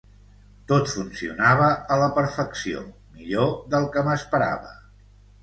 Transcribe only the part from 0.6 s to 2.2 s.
Tot funcionava a la